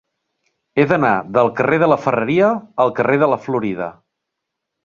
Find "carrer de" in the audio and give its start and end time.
1.59-1.89, 3.01-3.31